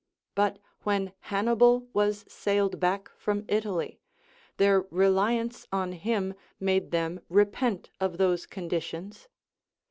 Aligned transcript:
But 0.33 0.57
Avhen 0.83 1.13
Hannibal 1.29 1.87
was 1.93 2.25
sailed 2.27 2.79
back 2.79 3.11
from 3.15 3.45
Italy, 3.47 3.99
their 4.57 4.87
reliance 4.89 5.67
on 5.71 5.91
him 5.91 6.33
made 6.59 6.89
them 6.89 7.19
repent 7.29 7.91
of 7.99 8.17
those 8.17 8.47
conditions. 8.47 9.27